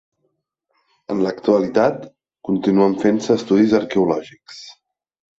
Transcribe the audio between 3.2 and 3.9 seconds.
estudis